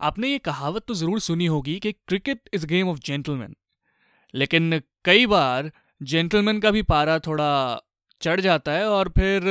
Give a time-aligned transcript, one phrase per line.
[0.00, 3.54] आपने ये कहावत तो ज़रूर सुनी होगी कि cricket is game of gentleman
[4.34, 7.50] लेकिन कई बार जेंटलमैन का भी पारा थोड़ा
[8.20, 9.42] चढ़ जाता है और फिर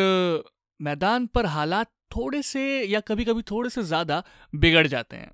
[0.80, 4.24] मैदान पर हालात थोड़े से या कभी कभी थोड़े से ज़्यादा
[4.54, 5.32] बिगड़ जाते हैं।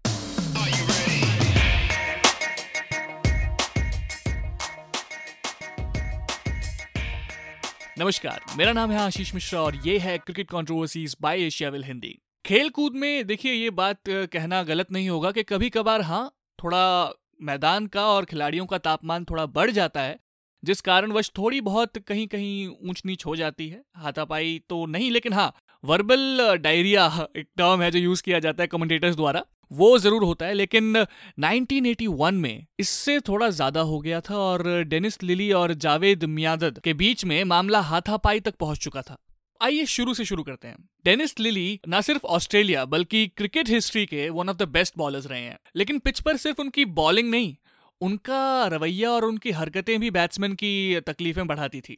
[7.99, 12.67] नमस्कार, मेरा नाम है आशीष मिश्रा और ये है cricket controversies by Asiaville Hindi खेल
[12.69, 17.87] कूद में देखिए, ये बात कहना गलत नहीं होगा कि कभी कभार हाँ थोड़ा मैदान
[17.87, 20.19] का और खिलाड़ियों का तापमान थोड़ा बढ़ जाता है,
[20.63, 25.33] जिस कारणवश थोड़ी बहुत कहीं कहीं ऊंच नीच हो जाती है, हाथापाई तो नहीं, लेकिन
[25.33, 25.51] हाँ
[25.83, 27.05] वर्बल डायरिया
[27.37, 30.95] एक टर्म है जो यूज़ किया जाता है कमेंटेटर्स द्वारा, वो ज़रूर होता है, लेकिन
[31.39, 36.93] 1981 में इससे थोड़ा ज़्यादा हो गया था और डेनिस लिली और जावेद मियादद के
[36.95, 39.17] बीच में मामला हाथापाई तक पहुँच चुका था।
[39.65, 44.29] आइए शुरू से शुरू करते हैं। डेनिस लिली न सिर्फ़ ऑस्ट्रेलिया बल्कि क्रिकेट हिस्ट्री के
[44.29, 47.55] one of the best bowlers रहे हैं। लेकिन पिच पर सिर्फ़ उनकी बॉलिंग नहीं
[48.01, 51.97] उनका रवैया और उनकी हरकतें भी बैट्समैन की तकलीफें बढ़ाती थी।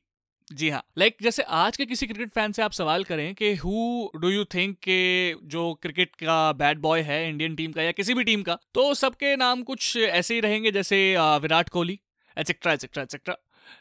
[0.53, 3.53] जी हाँ लाइक like, जैसे आज के किसी क्रिकेट फ़ैन से आप सवाल करें कि
[3.55, 7.91] हु डू यू थिंक के जो क्रिकेट का बैड बॉय है इंडियन टीम का या
[7.91, 11.99] किसी भी टीम का तो सबके नाम कुछ ऐसे ही रहेंगे जैसे Virat Kohli
[12.37, 13.35] etcetera etcetera etcetera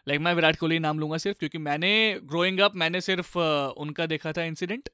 [0.09, 3.39] like मैं विराट कोहली नाम लूँगा सिर्फ़ क्योंकि मैंने ग्रोइंग अप मैंने सिर्फ़
[3.79, 4.89] उनका देखा था इंसिडेंट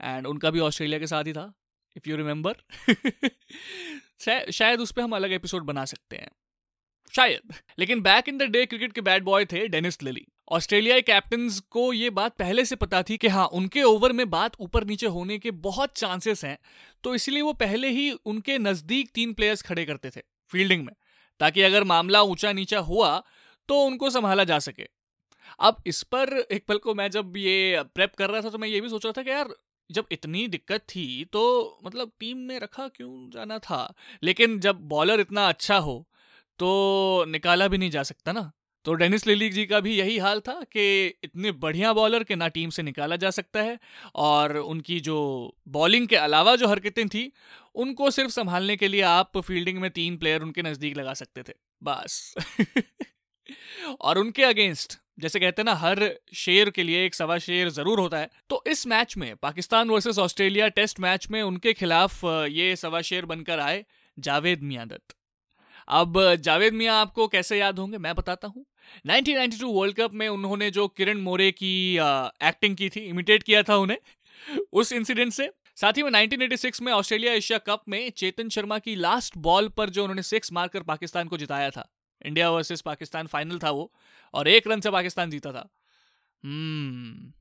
[0.00, 1.52] एंड उनका भी ऑस्ट्रेलिया के साथ ही था
[1.96, 2.54] इफ़ यू रिमेंबर
[4.52, 6.30] शायद उस पर हम अलग एपिसोड बना सकते हैं।
[7.12, 11.48] शायद। लेकिन back in the day cricket के बैड बॉय थे डेनिस लिली ऑस्ट्रेलियाई कैप्टन
[11.70, 15.06] को ये बात पहले से पता थी कि हाँ उनके ओवर में बात ऊपर नीचे
[15.06, 16.58] होने के बहुत चांसेस हैं
[17.04, 20.92] तो इसलिए वो पहले ही उनके नज़दीक तीन प्लेयर्स खड़े करते थे फील्डिंग में।
[21.40, 23.22] ताकि अगर मामला ऊँचा नीचा हुआ
[23.68, 24.86] तो उनको संभाला जा सके।
[25.60, 28.68] अब इस पर एक पल को मैं जब ये प्रेप कर रहा था तो मैं
[28.68, 29.54] ये भी सोच रहा था कि यार,
[29.90, 31.42] जब इतनी दिक्कत थी तो
[31.84, 33.94] मतलब टीम में रखा क्यों जाना था?
[34.22, 36.04] लेकिन जब बॉलर इतना अच्छा हो
[36.58, 38.50] तो निकाला भी नहीं जा सकता ना।
[38.84, 42.48] तो डेनिस लिली जी का भी यही हाल था कि इतने बढ़िया बॉलर के ना
[42.48, 43.78] टीम से निकाला जा सकता है
[44.16, 45.18] और उनकी जो
[45.68, 47.32] बॉलिंग के अलावा जो हरकतें थी,
[47.74, 51.54] उनको सिर्फ़ संभालने के लिए आप फील्डिंग में तीन प्लेयर उनके नज़दीक लगा सकते थे।
[51.82, 52.34] बस।
[54.00, 58.00] और उनके अगेंस्ट, जैसे कहते हैं ना, हर शेर के लिए एक सवा शेर ज़रूर
[58.00, 62.74] होता है। तो इस मैच में, Pakistan versus Australia test match में उनके खिलाफ ये
[62.76, 63.84] सवा शेर बनकर आए
[64.18, 65.14] जावेद मियादत
[65.88, 67.98] अब, जावेद मियाँ आपको कैसे याद होंगे?
[67.98, 68.64] मैं बताता हूँ।
[69.06, 73.76] 1992 वर्ल्ड कप में उन्होंने जो किरण मोरे की एक्टिंग की थी इमिटेट किया था
[73.76, 73.98] उन्हें,
[74.72, 78.94] उस इंसिडेंट से। साथ ही में 1986 में ऑस्ट्रेलिया एशिया कप में चेतन शर्मा की
[78.96, 81.88] लास्ट बॉल पर जो उन्होंने सिक्स मारकर पाकिस्तान को जिताया था
[82.24, 83.90] इंडिया वर्सेस पाकिस्तान फाइनल था वो,
[84.34, 85.68] और एक रन से पाकिस्तान जीता था।
[86.44, 87.32] हम्म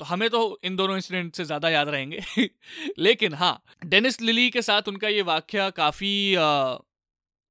[0.00, 2.20] तो हमें तो इन दोनों इंसिडेंट से ज़्यादा याद रहेंगे।
[2.98, 6.34] लेकिन हाँ डेनिस लिली के साथ उनका ये वाक्य काफ़ी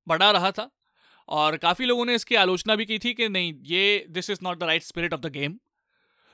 [0.07, 0.69] बड़ा रहा था,
[1.29, 4.59] और काफ़ी लोगों ने इसकी आलोचना भी की थी कि नहीं, ये this is not
[4.59, 5.57] the right spirit of the game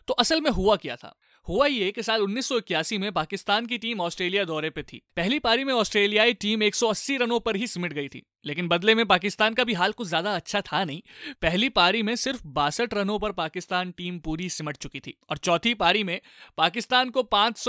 [0.08, 1.16] तो असल में हुआ क्या था?
[1.48, 5.02] हुआ ये कि साल उन्नीस सौ इक्यासी में पाकिस्तान की टीम ऑस्ट्रेलिया दौरे पे थी।
[5.16, 9.06] पहली पारी में ऑस्ट्रेलियाई टीम 180 रनों पर ही सिमट गई थी, लेकिन बदले में
[9.06, 11.02] पाकिस्तान का भी हाल कुछ ज़्यादा अच्छा था नहीं।
[11.42, 15.74] पहली पारी में सिर्फ़ बासठ रनों पर पाकिस्तान टीम पूरी सिमट चुकी थी और चौथी
[15.76, 16.20] पारी में
[16.58, 17.68] पाकिस्तान को पाँच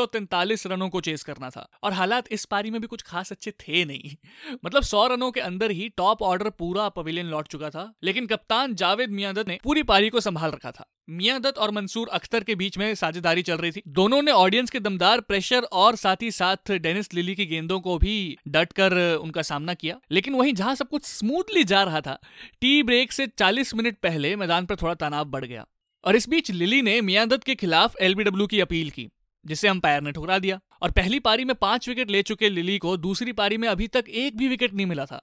[0.67, 3.85] रनों को चेस करना था। और हालात इस पारी में भी कुछ खास अच्छे थे
[3.85, 4.17] नहीं।
[4.65, 8.75] मतलब सौ रनों के अंदर ही टॉप ऑर्डर पूरा पवेलियन लौट चुका था, लेकिन कप्तान
[8.77, 12.77] जावेद मियादत ने पूरी पारी को संभाल रखा था। मियादत और मंसूर अख्तर के बीच
[12.79, 16.71] में साझेदारी चल रही थी। दोनों ने ऑडियंस के दमदार प्रेशर और साथ ही साथ
[16.73, 20.89] डेनिस लिली की गेंदों को भी डट कर उनका सामना किया। लेकिन वहीं जहाँ सब
[20.89, 22.19] कुछ स्मूथली जा रहा था
[22.61, 25.67] टी ब्रेक से 40 मिनट पहले मैदान पर थोड़ा तनाव बढ़ गया।
[26.05, 29.09] और इस बीच लिली ने मियादत के खिलाफ एलबीडब्ल्यू की अपील की,
[29.47, 32.97] जिसे अंपायर ने ठुकरा दिया। और पहली पारी में पाँच विकेट ले चुके लिली को
[32.97, 35.23] दूसरी पारी में अभी तक एक भी विकेट नहीं मिला था।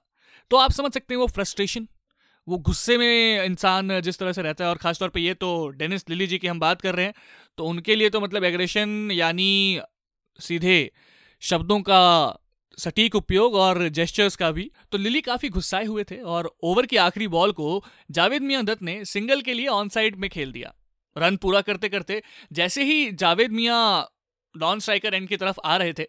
[0.50, 1.88] तो आप समझ सकते हैं वो फ्रस्ट्रेशन
[2.48, 6.08] वो गुस्से में इंसान जिस तरह से रहता है और खासतौर पे ये तो डेनिस
[6.10, 7.14] लिली जी की हम बात कर रहे हैं
[7.58, 9.80] तो उनके लिए तो मतलब एग्रेशन यानी
[10.38, 10.90] सीधे
[11.42, 12.38] शब्दों का
[12.78, 16.96] सटीक उपयोग और जेस्चर्स का भी। तो लिली काफ़ी गुस्साए हुए थे और ओवर की
[16.96, 20.72] आखिरी बॉल को जावेद मियाँ दत्त ने सिंगल के लिए ऑन साइड में खेल दिया।
[21.16, 22.22] रन पूरा करते करते
[22.52, 24.08] जैसे ही जावेद मियाँ
[24.54, 26.04] नॉन स्ट्राइकर एंड की तरफ़ आ रहे थे,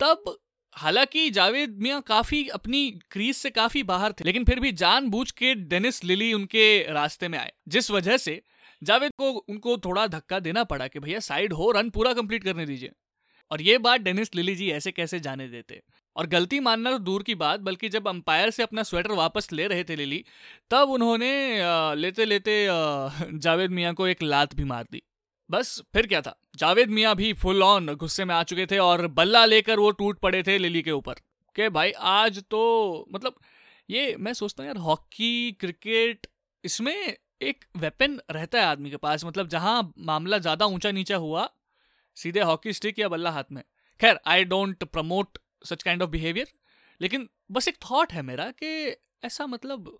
[0.00, 0.36] तब
[0.76, 5.54] हालाँकि जावेद मियाँ काफ़ी अपनी क्रीज से काफ़ी बाहर थे, लेकिन फिर भी जानबूझ के
[5.54, 8.40] डेनिस लिली उनके रास्ते में आए, जिस वजह से
[8.82, 12.66] जावेद को उनको थोड़ा धक्का देना पड़ा कि भैया साइड हो, रन पूरा कंप्लीट करने
[12.66, 12.90] दीजिए।
[13.50, 15.80] और ये बात डेनिस लिली जी ऐसे कैसे जाने देते?
[16.16, 19.66] और गलती मानना तो दूर की बात, बल्कि जब अंपायर से अपना स्वेटर वापस ले
[19.66, 20.24] रहे थे लिली,
[20.70, 21.32] तब उन्होंने
[21.96, 22.66] लेते लेते
[23.38, 25.02] जावेद मियाँ को एक लात भी मार दी।
[25.50, 26.34] बस फिर क्या था?
[26.56, 30.18] जावेद मियाँ भी फुल ऑन गुस्से में आ चुके थे और बल्ला लेकर वो टूट
[30.20, 31.14] पड़े थे लिली के ऊपर।
[31.56, 33.34] के भाई, आज तो मतलब
[33.90, 36.26] ये मैं सोचता हूँ यार, हॉकी, क्रिकेट,
[36.64, 41.48] इसमें एक वेपन रहता है आदमी के पास। मतलब जहाँ मामला ज़्यादा ऊँचा नीचा हुआ,
[42.16, 43.62] सीधे हॉकी स्टिक या बल्ला हाथ में।
[44.00, 46.52] खैर I don't promote such kind of behaviour
[47.00, 49.98] लेकिन बस एक थॉट है मेरा कि ऐसा मतलब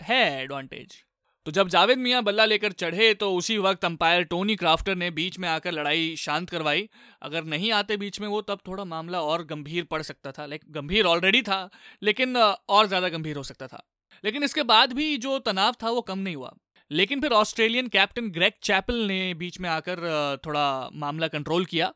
[0.00, 1.02] है एडवांटेज
[1.46, 5.38] तो जब जावेद मियाँ बल्ला लेकर चढ़े तो उसी वक्त अंपायर टोनी क्राफ्टर ने बीच
[5.38, 6.88] में आकर लड़ाई शांत करवाई।
[7.22, 10.64] अगर नहीं आते बीच में वो, तब थोड़ा मामला और गंभीर पड़ सकता था लाइक
[10.70, 11.68] गंभीर ऑलरेडी था,
[12.02, 13.82] लेकिन और ज़्यादा गंभीर हो सकता था।
[14.24, 16.52] लेकिन इसके बाद भी जो तनाव था, वो कम नहीं हुआ।
[16.90, 21.92] लेकिन फिर ऑस्ट्रेलियन कैप्टन ग्रेग चैपल ने बीच में आकर थोड़ा मामला कंट्रोल किया।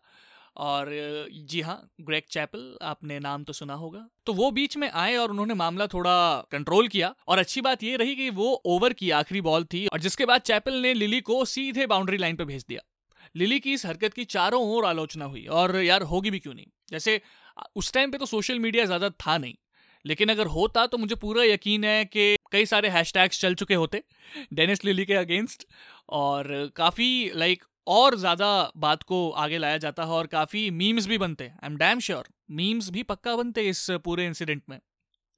[0.57, 0.89] और
[1.45, 5.31] जी हाँ ग्रेग चैपल, आपने नाम तो सुना होगा। तो वो बीच में आए और
[5.31, 6.15] उन्होंने मामला थोड़ा
[6.53, 10.01] कंट्रोल किया और अच्छी बात ये रही कि वो ओवर की आखिरी बॉल थी और
[10.01, 12.81] जिसके बाद चैपल ने लिली को सीधे बाउंड्री लाइन पर भेज दिया।
[13.35, 16.67] लिली की इस हरकत की चारों ओर आलोचना हुई और यार होगी भी क्यों नहीं?
[16.91, 17.21] जैसे
[17.77, 19.55] उस टाइम पे तो सोशल मीडिया ज़्यादा था नहीं,
[20.05, 24.03] लेकिन अगर होता तो मुझे पूरा यकीन है कि कई सारे हैशटैग्स चल चुके होते,
[24.53, 25.67] डेनिस लिली के अगेंस्ट
[26.11, 31.19] और काफ़ी, लाइक और ज़्यादा बात को आगे लाया जाता है और काफ़ी मीम्स भी
[31.19, 34.79] बनते हैं। I am damn sure memes भी पक्का बनते इस पूरे इंसिडेंट में।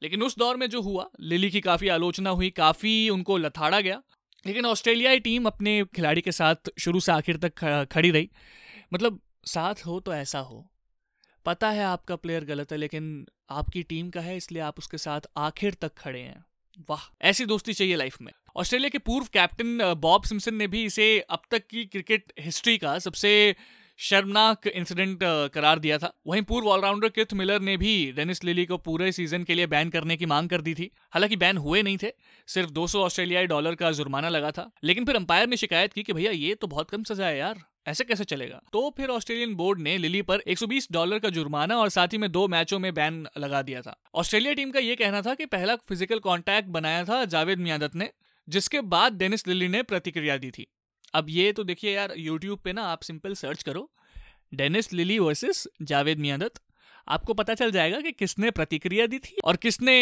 [0.02, 4.02] लेकिन उस दौर में जो हुआ लिली की काफ़ी आलोचना हुई, काफ़ी उनको लथाड़ा गया।
[4.46, 8.30] लेकिन ऑस्ट्रेलियाई टीम अपने खिलाड़ी के साथ शुरू से आखिर तक खड़ी रही।
[8.94, 10.64] मतलब साथ हो तो ऐसा हो।
[11.46, 15.20] पता है आपका प्लेयर गलत है, लेकिन आपकी टीम का है, इसलिए आप उसके साथ
[15.36, 16.44] आखिर तक खड़े हैं।
[16.80, 21.20] वाह, ऐसी दोस्ती चाहिए लाइफ में। ऑस्ट्रेलिया के पूर्व कैप्टन बॉब सिम्सन ने भी इसे
[21.20, 23.56] अब तक की क्रिकेट हिस्ट्री का सबसे
[23.98, 25.18] शर्मनाक इंसिडेंट
[25.54, 29.44] करार दिया था। वहीं पूर्व ऑलराउंडर किथ मिलर ने भी डेनिस लिली को पूरे सीज़न
[29.44, 32.12] के लिए बैन करने की मांग कर दी थी। हालाँकि बैन हुए नहीं थे,
[32.46, 36.12] सिर्फ़ 200 ऑस्ट्रेलियाई डॉलर का जुर्माना लगा था। लेकिन फिर अंपायर ने शिकायत की कि
[36.12, 38.60] भैया, ये तो बहुत कम सजा है यार। ऐसे कैसे चलेगा?
[38.72, 42.30] तो फिर ऑस्ट्रेलियन बोर्ड ने लिली पर 120 डॉलर का जुर्माना और साथ ही में
[42.32, 45.76] दो मैचों में बैन लगा दिया था। ऑस्ट्रेलिया टीम का यह कहना था कि पहला
[45.78, 48.10] फ़िज़िकल कांटेक्ट बनाया था जावेद मियादत ने,
[48.48, 50.66] जिसके बाद डेनिस लिली ने प्रतिक्रिया दी थी।
[51.14, 53.90] अब ये तो देखिए यार यूट्यूब पे ना आप सिंपल सर्च करो,
[54.54, 56.60] Dennis Lillee versus Javed Miandad,
[57.08, 59.96] आपको पता चल जाएगा कि किसने प्रतिक्रिया दी थी और किसने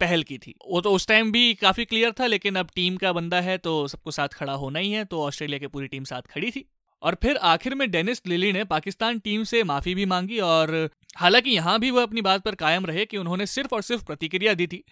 [0.00, 3.12] पहल की थी। वो तो उस टाइम भी काफ़ी क्लियर था, लेकिन अब टीम का
[3.12, 6.22] बंदा है तो सबको साथ खड़ा होना ही है तो ऑस्ट्रेलिया की पूरी टीम साथ
[6.30, 6.64] खड़ी थी।
[7.02, 10.74] और फिर आखिर में डेनिस लिली ने पाकिस्तान टीम से माफ़ी भी मांगी और
[11.16, 14.54] हालाँकि यहाँ भी वह अपनी बात पर कायम रहे कि उन्होंने सिर्फ़ और सिर्फ़ प्रतिक्रिया
[14.54, 14.82] दी थी।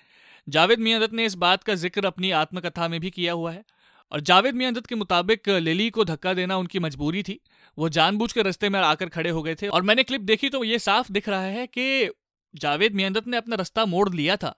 [0.47, 3.65] जावेद मियादत ने इस बात का ज़िक्र अपनी आत्मकथा में भी किया हुआ है
[4.13, 7.39] और जावेद मियादत के मुताबिक लिली को धक्का देना उनकी मजबूरी थी।
[7.79, 10.65] वो जानबूझ के रस्ते में आकर खड़े हो गए थे और मैंने क्लिप देखी तो
[10.65, 12.11] ये साफ़ दिख रहा है कि
[12.55, 14.55] जावेद मियादत ने अपना रास्ता मोड़ लिया था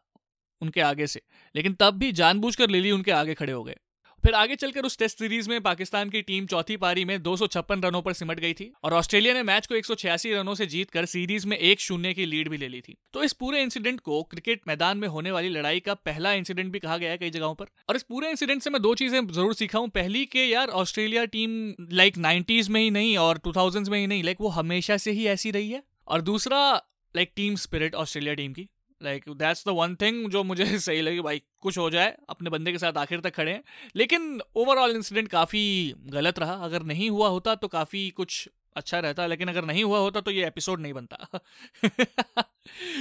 [0.63, 1.21] उनके आगे से,
[1.55, 3.77] लेकिन तब भी जानबूझकर लिली उनके आगे खड़े हो गए।
[4.25, 7.47] फिर आगे चलकर उस टेस्ट सीरीज़ में पाकिस्तान की टीम चौथी पारी में दो सौ
[7.47, 10.55] छप्पन रनों पर सिमट गई थी और ऑस्ट्रेलिया ने मैच को एक सौ छियासी रनों
[10.55, 13.63] से जीतकर सीरीज़ में एक शून्य की लीड भी ले ली थी। तो इस पूरे
[13.63, 17.19] इंसिडेंट को क्रिकेट मैदान में होने वाली लड़ाई का पहला इंसिडेंट भी कहा गया है
[17.19, 20.25] कई जगहों पर। और इस पूरे इंसिडेंट से मैं दो चीज़ें ज़रूर सीखा हूँ पहली
[20.27, 23.53] के यार, ऑस्ट्रेलिया टीम लाइक नाइनटीज में ही नहीं और टू
[23.91, 26.61] में ही नहीं लाइक वो हमेशा से ही ऐसी रही है। और दूसरा
[27.15, 28.69] like team spirit Australia team की।
[29.03, 32.73] Like that's the one thing जो मुझे सही लगी, भाई, कुछ हो जाए, अपने बंदे
[32.73, 33.65] के साथ आखिर तक खड़े हैं।
[33.97, 39.27] लेकिन ओवरऑल इंसिडेंट काफ़ी गलत रहा। अगर नहीं हुआ होता तो काफ़ी कुछ अच्छा रहता।
[39.27, 41.29] लेकिन अगर नहीं हुआ होता तो ये एपिसोड नहीं बनता।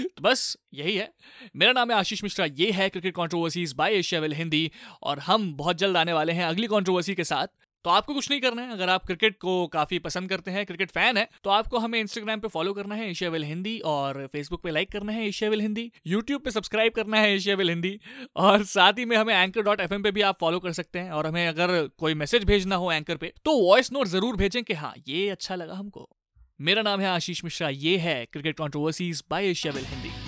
[0.07, 1.13] तो बस यही है।
[1.55, 4.71] मेरा नाम है आशीष मिश्रा। ये है cricket controversies by Asiaville Hindi
[5.03, 7.47] और हम बहुत जल्द आने वाले हैं अगली कंट्रोवर्सी के साथ।
[7.85, 10.91] तो आपको कुछ नहीं करना है। अगर आप क्रिकेट को काफ़ी पसंद करते हैं, क्रिकेट
[10.91, 14.63] फ़ैन है तो आपको हमें इंस्टाग्राम पे फॉलो करना है एशिया विल हिंदी और फेसबुक
[14.63, 17.99] पे लाइक करना है एशिया विल हिंदी यूट्यूब पे सब्सक्राइब करना है एशिया विल हिंदी
[18.37, 21.11] और साथ ही में हमें एंकर डॉट एफ़ पे भी आप फॉलो कर सकते हैं
[21.11, 24.73] और हमें अगर कोई मैसेज भेजना हो एंकर पे तो वॉइस नोट ज़रूर भेजें कि
[24.75, 26.09] हाँ ये अच्छा लगा हमको।
[26.59, 30.20] मेरा नाम है आशीष मिश्रा, ये है cricket controversies by Asiaville Hindi.